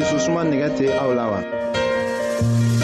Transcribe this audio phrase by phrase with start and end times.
[0.00, 1.40] dususuma nɛgɛ tɛ aw la wa.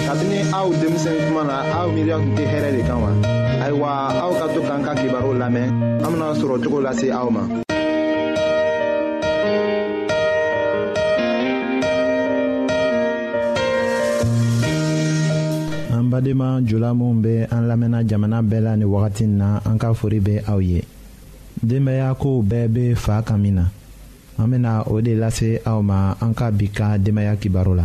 [0.07, 3.11] kabini aw denmisɛn kuma na aw miiriya tun tɛ hɛrɛ de kan wa.
[3.65, 3.89] ayiwa
[4.25, 5.69] aw ka to k'an ka kibaru lamɛn
[6.05, 7.43] an bena sɔrɔ cogo lase aw ma.
[15.97, 19.93] an badenma jola minw be an lamɛnna jamana bɛɛ la ni wagati na an ka
[19.95, 20.85] fori be aw ye
[21.65, 23.65] denbaaya kow bɛɛ be faa kan min na
[24.39, 27.85] an bena o de lase aw ma an ka bi ka denbaaya kibaro la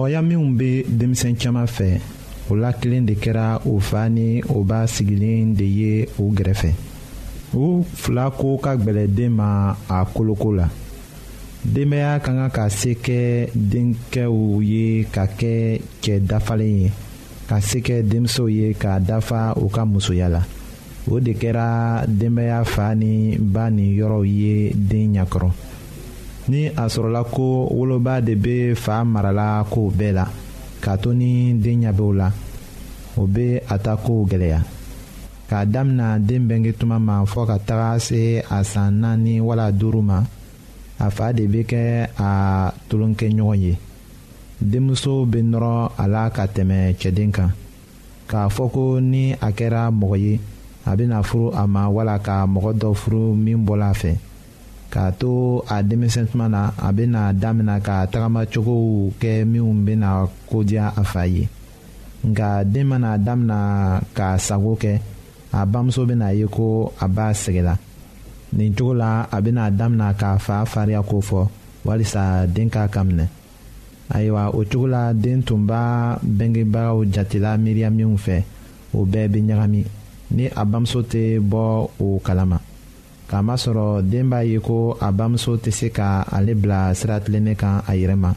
[0.00, 2.00] nɔgɔya minw be denmisɛn caaman fɛ
[2.50, 6.70] o la kelen de kɛra o fa ni o b'a sigilen de ye o gɛrɛfɛ
[7.54, 10.66] u fila ko ka gwɛlɛ den ma a koloko la
[11.64, 16.90] denbaya ka kan ka se kɛ denkɛw ye ka kɛ cɛ dafalen ye
[17.48, 20.40] ka se kɛ denmisɛnw ye k'a dafa u ka musoya la
[21.10, 25.50] o de kɛra denbaya fa ni ba ni yɔrɔw ye den ɲɛkɔrɔ
[26.48, 30.24] ni a sɔrɔla ko woloba de bɛ fa marala kow bɛɛ la
[30.82, 32.32] k'a to ni den ɲabɛw la
[33.20, 34.60] o bɛ a ta kow gɛlɛya
[35.50, 40.02] k'a damina den bɛnkɛ tuma ma fɔ ka taga se a san naani wala duuru
[40.02, 40.24] ma
[40.98, 43.78] a fa de bɛ kɛ a tolonkɛɲɔgɔn ye
[44.64, 47.52] denmuso bɛ nɔrɔ a la ka tɛmɛ cɛden kan
[48.28, 50.40] k'a fɔ ko ni a kɛra mɔgɔ ye
[50.86, 54.12] a bɛna furu a ma wala ka mɔgɔ dɔ furu min bɔra a fɛ.
[54.92, 55.30] k'a to
[55.74, 58.84] a denmisɛn tuma na a bɛna damina ka tagamacogow
[59.20, 60.08] kɛ minnu bɛna
[60.50, 61.48] kodiya a fa ye
[62.28, 63.58] nka den mana damina
[64.16, 64.92] k'a sago kɛ
[65.52, 67.74] a bamuso bɛna ye ko a b'a sɛgɛla
[68.56, 71.40] nin cogo la a bɛna damina k'a fa fariya ko fɔ
[71.86, 73.26] walisa den k'a ka minɛ
[74.14, 78.36] ayiwa o cogo la den tun b'a bɛnkɛbagaw jatela miiriya minnu fɛ
[78.94, 79.80] o bɛɛ bɛ ɲagami
[80.36, 82.58] ni a bamuso tɛ bɔ o kalama.
[83.30, 86.06] kamasɔrɔ den b'a ye ko a bamuso tɛ se ka
[86.36, 88.30] ale bila sira tilennen kan a yɛrɛ ma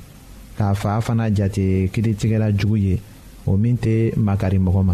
[0.57, 2.93] k'a fa fana jate kiritigɛla jugu ye
[3.47, 3.93] o min tɛ
[4.25, 4.93] makari mɔgɔ ma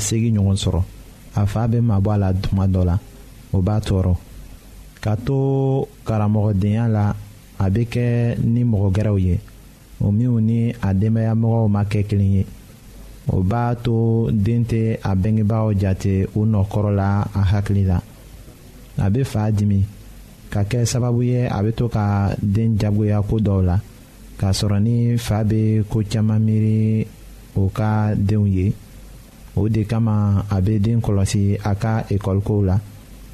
[0.00, 0.80] segi ɲɔgɔn sɔrɔ
[1.40, 2.96] a fa bɛ mabɔ a la tuma dɔ la
[3.52, 4.14] o b'a tɔɔrɔ
[5.02, 7.04] ka to karamɔgɔdenya la
[7.58, 9.38] a bɛ kɛ ni mɔgɔ gɛrɛw ye
[10.02, 12.46] o minnu ni a denbayamɔgɔw ma kɛ kelen ye
[13.28, 18.00] o b'a to den tɛ a bangebaaw jate u nɔkɔrɔ la a hakili la
[19.06, 19.84] a bɛ fa dimi
[20.50, 23.78] ka kɛ sababu ye a bɛ to ka den jagoya ko dɔw la
[24.38, 27.06] k'a sɔrɔ ni fa bɛ ko caman miiri
[27.56, 28.72] o ka denw ye
[29.60, 32.76] o de kama a bɛ den kɔlɔsi a ka ekɔlikow la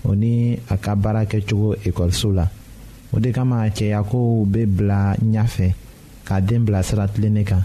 [0.09, 0.35] o ni
[0.73, 2.47] a ka baara kɛcogo ekɔliso la
[3.15, 4.99] o de kama cɛyakow bɛ bila
[5.33, 5.69] ɲɛfɛ
[6.29, 7.63] ka den bila sira tilennen kan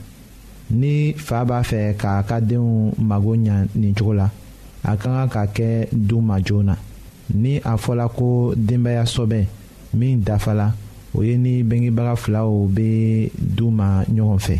[0.79, 4.27] ni fa b'a fɛ k'a ka denw mago ɲa nin cogo la
[4.83, 6.77] a ka kan ka kɛ du ma joona
[7.33, 9.45] ni a fɔla ko denbaya sɔbɛ
[9.95, 10.71] min dafala
[11.15, 14.59] o ye ni bengebaga filaw bɛ du ma ɲɔgɔn fɛ.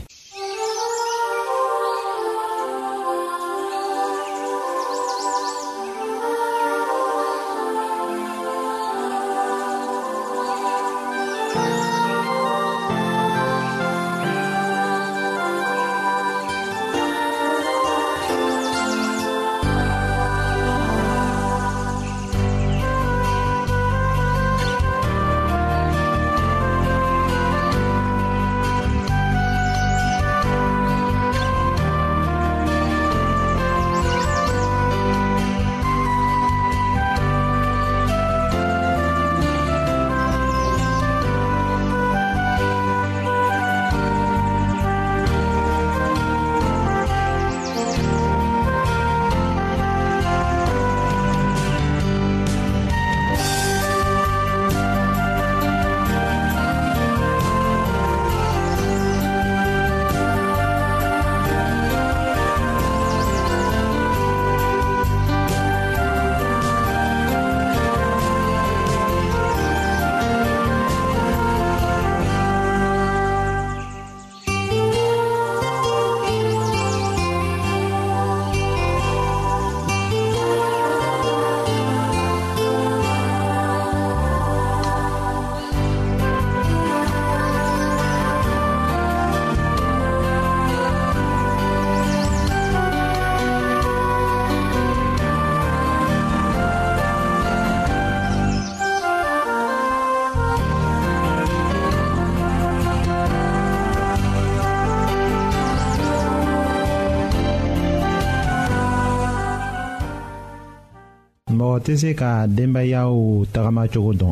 [111.93, 113.13] tɛ se ka denbayaw
[113.53, 114.31] tagamacogo dɔn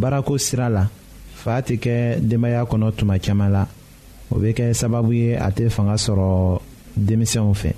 [0.00, 0.84] baarako sira la
[1.42, 1.96] fa tɛ kɛ
[2.28, 3.64] denbaya kɔnɔ tuma caman la
[4.32, 6.28] o bɛ kɛ sababu ye a tɛ fanga sɔrɔ
[7.06, 7.70] denmisɛnw fɛ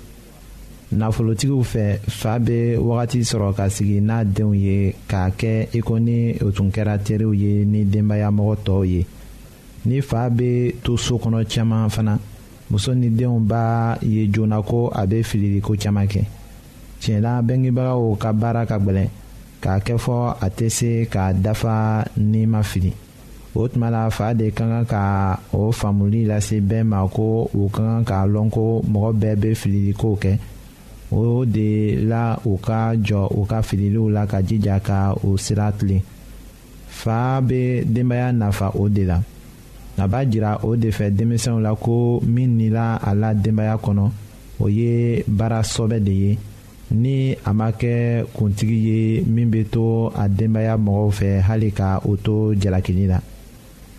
[0.99, 1.85] nafolotigiw fɛ
[2.19, 6.49] fa bɛ wagati sɔrɔ ka sigi n'a denw ye k'a kɛ i ko ni o
[6.51, 9.05] tun kɛra teriw ye ni denbayamɔgɔ tɔw ye
[9.85, 12.17] ni fa bɛ to so kɔnɔ caman fana
[12.71, 16.23] muso ni denw b'a ye joona ko a bɛ filili caman kɛ
[17.01, 19.09] tiɲɛla bengebagaw ka baara ka gwɛlɛn
[19.63, 22.91] k'a kɛ fɔ a tɛ se k'a dafa ni ma fili
[23.57, 27.69] o tuma la fa de ka kan ka o faamuli lase bɛɛ ma ko u
[27.69, 30.31] ka kan k'a lɔn ko mɔgɔ bɛɛ bɛ fililikow kɛ
[31.11, 35.71] o de la u ka jɔ u ka fililiw la ka jija ka o sira
[35.71, 36.01] tilen
[37.01, 39.19] fa bɛ denbaya nafa o de la
[39.97, 44.09] a b'a jira o de fɛ denmisɛnw la ko min nila a la denbaya kɔnɔ
[44.59, 46.37] o ye baara sɔbɛ de ye
[46.91, 51.99] ni a ma kɛ kuntigi ye min bɛ to a denbaya mɔgɔw fɛ hali ka
[52.05, 53.19] o to jalakili la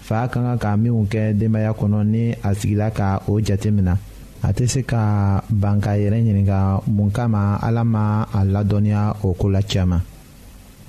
[0.00, 3.94] fa ka kan ka minnu kɛ denbaya kɔnɔ ni a sigila ka o jate minɛ
[4.42, 9.34] a tɛ se ka ban ka yɛrɛ ɲininka mun kama ala ma a ladɔnniya o
[9.34, 10.00] ko la caman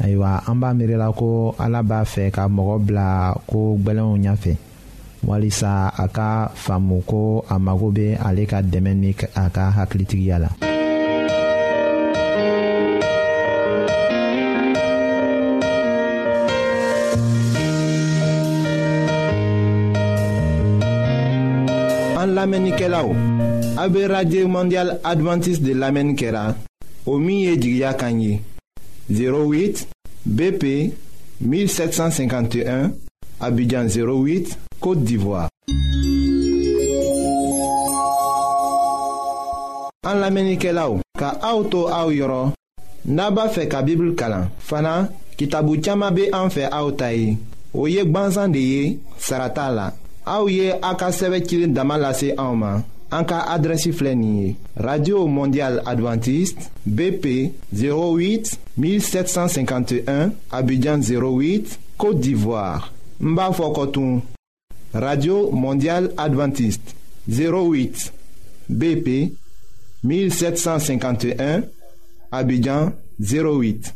[0.02, 4.56] ayiwa an b'a miirila ko ala b'a fɛ ka mɔgɔ bila ko gbɛlɛnw ɲɛfɛ
[5.28, 10.40] walisa a ka faamu ko a mago bɛ ale ka dɛmɛ ni a ka hakilitigiya
[10.40, 10.50] la.
[23.82, 26.44] AB Radio Mondial Adventiste de l'Amen Kera.
[26.52, 26.56] La,
[27.06, 28.42] o min ye jigiya kan ye.
[29.10, 29.86] 08
[30.26, 30.66] BP
[31.40, 32.92] 1751
[33.40, 35.48] Abidjan 08 Côte d'Ivoire.
[40.10, 42.52] An lamenike la ou, ka aoutou aou yoron,
[43.06, 44.50] naba fe ka bibl kalan.
[44.60, 44.98] Fana,
[45.38, 47.38] ki tabou tiyama be anfe aoutayi.
[47.74, 48.86] O yek banzan de ye,
[49.18, 49.88] sarata la.
[50.26, 52.84] Aou ye akaseve kilin damalase aouman.
[53.12, 53.92] En cas adressi
[54.76, 63.76] radio mondiale adventiste bp 08 1751 abidjan 08 côte d'ivoire mbafo
[64.94, 66.96] radio mondiale adventiste
[67.28, 68.14] 08
[68.70, 69.34] bp
[70.04, 71.62] 1751
[72.32, 73.96] abidjan 08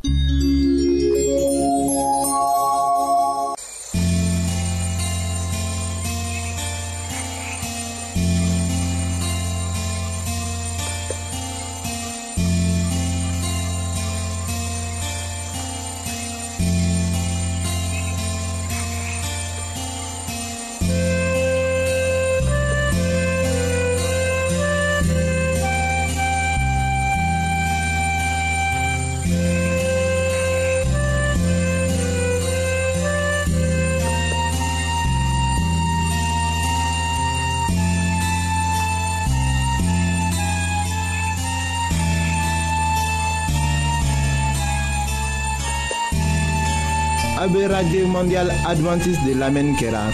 [47.43, 47.67] AB
[48.07, 50.13] Mondial Adventiste de l'Amen Kera.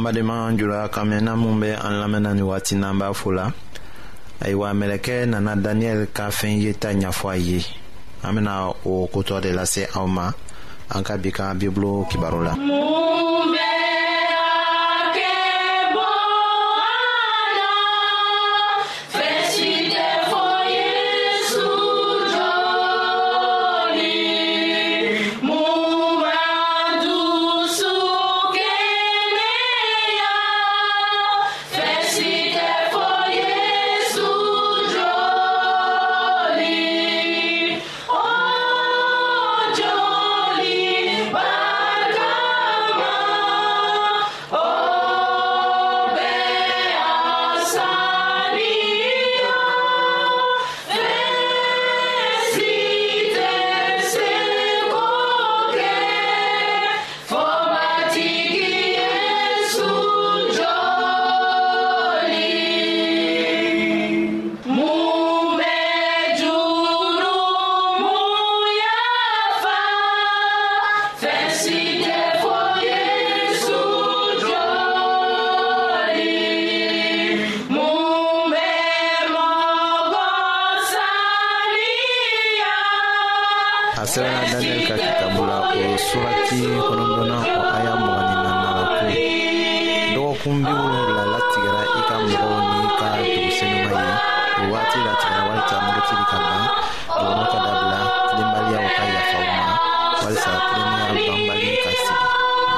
[0.00, 3.52] an badenma jula ka min bɛ an lamɛnna ni wagati n'an b'a fo la
[4.40, 7.60] ayiwa mɛlɛkɛ nana daniyɛli ka fɛn ye ta ɲɛfɔ a ye
[8.24, 10.32] an bena o kotɔ de lase aw ma
[10.94, 12.56] an ka bi ka bibulu kibaru la
[84.02, 89.02] a sɛbɛnna daniyɛli ka kitabu la o surati kɔnɔntɔnna o aya mɔgɔni nana la ko
[90.14, 95.76] dɔgɔkun bi wolonfila latigɛra i ka mɔgɔw n'i ka dugusenuma ye o waati latigɛra walisa
[95.84, 96.64] murutili ka ban
[97.16, 99.64] dɔgɔnɔ ka dabila tilenbaliyaw ka yafaw ma
[100.22, 102.24] walisa tilennenya banbali ka sigi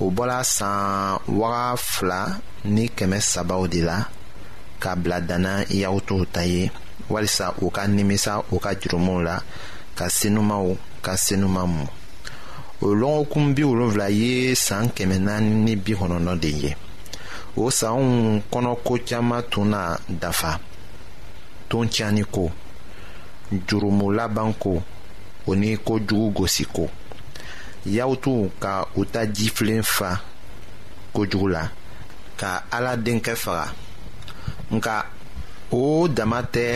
[0.00, 2.20] o bɔla san waga fila
[2.74, 3.96] ni kɛmɛ sabaw de la
[4.82, 5.52] ka bila danna
[5.82, 6.62] yahutuw ta ye
[7.12, 9.36] walisa u ka nimisa u ka jurumuw la
[9.98, 10.66] ka senumaw
[11.04, 11.84] ka senuma mu
[12.86, 16.70] o lɔgɔkun bi wolonfila ye saan kɛmɛ naani ni bi kɔnɔnɔ de ye
[17.56, 19.80] o saanw kɔnɔko caaman tun na
[20.22, 20.60] dafa
[21.68, 22.44] ton tiɲani ko
[23.66, 24.72] jurumulabanko
[25.48, 26.84] o ni kojugu gosiko
[27.86, 30.10] y'aw tun ka u ta jifilen fa
[31.14, 31.64] kojugu la
[32.40, 33.66] ka ala denkɛ faga
[34.74, 34.94] nka
[35.78, 35.82] o
[36.16, 36.66] dama tɛ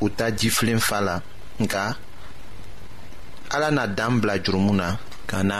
[0.00, 1.16] u ta jifilen fa la
[1.62, 1.82] nka
[3.54, 4.88] ala na dan bila jurumu na
[5.30, 5.58] ka na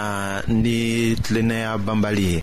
[0.62, 0.76] ni
[1.22, 2.38] tilennenya banbali ye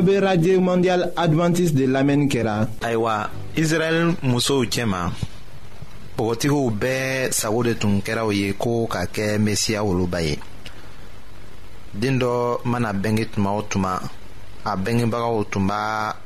[0.00, 2.66] A Radio mondial Adventiste de lamen kera.
[2.82, 5.12] Aywa, Izrael mousou tchema.
[6.16, 8.54] Pogotikou be sa wode tun kera ouye
[8.88, 10.38] kake Messia ou lubaye.
[11.92, 14.00] Dindo mana bengit tuma ou tuma.
[14.64, 16.16] A bengi baga ou tuma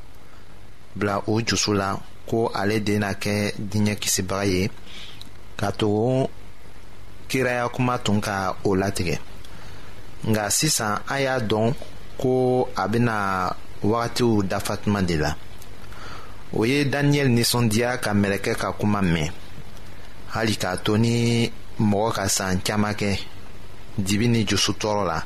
[0.94, 1.98] bla ou jusou la.
[2.54, 4.70] ale dena ke dinye kisi bagaye.
[5.56, 6.28] Kato ou
[7.28, 9.18] kiraya kuma tun ka ou latige.
[10.28, 11.74] Nga sisan aya don
[12.22, 13.56] ko abina...
[13.84, 15.36] wagatiw dafatuma de la
[16.56, 19.30] o ye daniyɛli ninsɔndiya ka mɛlɛkɛ ka kuma mɛn
[20.32, 21.48] hali k'a to ni
[21.80, 23.18] mɔgɔ ka san caaman kɛ
[23.98, 25.18] dibi ni jusu tɔɔrɔ la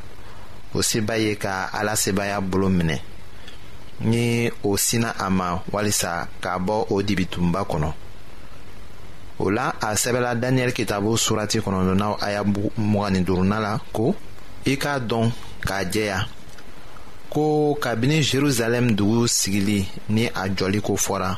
[0.75, 2.99] o se b'a ye ka ala sebaaya bolo minɛ
[4.01, 7.93] ni o sina a ma walisa k'a bɔ o dibitunba kɔnɔ
[9.39, 12.43] o la a sɛbɛla daniyɛli kitabu surati kɔnɔdɔnaw a y'a
[12.79, 14.15] mugani duruna la ko
[14.67, 15.31] i k'a dɔn
[15.63, 16.27] k'a jɛya
[17.31, 21.37] ko kabini jerusalɛm dugu sigili ni a jɔliko fɔra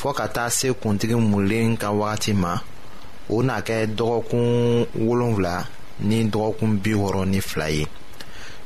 [0.00, 2.60] fɔɔ ka taa se kuntigi mulen ka wagati ma
[3.30, 4.46] o n'a kɛ dɔgɔkun
[5.00, 5.54] wolonfila
[6.04, 7.86] ni dɔgɔkun bi wɔɔrɔ ni fila ye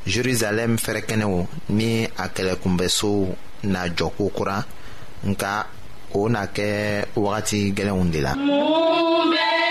[0.05, 3.27] jerusalɛm fɛrɛkɛnɛw ni a kɛlɛkunbɛso
[3.63, 4.65] na jɔ kokura
[5.23, 5.65] nka
[6.13, 8.35] o n'a kɛ wagati gwɛlɛnw de la.
[8.35, 9.70] mun bɛ.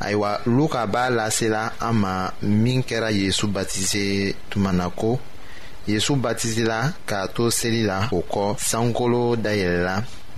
[0.00, 5.18] ayiwa luka b'a lasela an ma min kɛra yezu batize tuma na ko
[5.86, 9.96] yezu batizela k'a to seli la o kɔ sankolo dayɛlɛla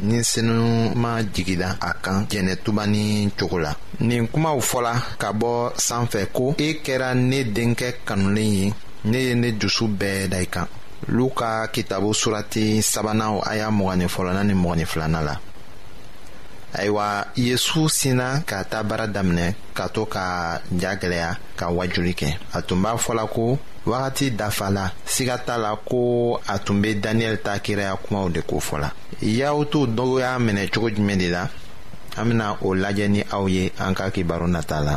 [0.08, 3.04] ni senuma jigila a kan jɛnɛtuba ni
[3.38, 3.72] cogo la
[4.08, 5.50] nin kumaw fɔla ka bɔ
[5.86, 8.74] sanfɛ ko e kɛra ne denkɛ kanulen ye
[9.10, 10.66] ne ye ne dusu bɛɛ da i kan
[11.08, 15.36] luka kitabo surati sabanan aya mɔgɔnin fɔlɔna ni mɔgɔnin la
[16.74, 22.62] ayiwa yesu sina ka taa baara daminɛ ka to ka gwɛlɛya ka wajuli kɛ a
[22.62, 27.58] tun b'a fɔla ko wagati dafala siga t'a la ko a tun be daniyɛli ta
[27.58, 28.88] kiraya kumaw de ko fɔla
[29.20, 31.48] dɔw y'a minɛ cogo jumɛn de la
[32.16, 34.96] an bena o lajɛ ni aw ye an ka kibaru nata la